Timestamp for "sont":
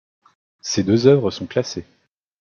1.29-1.45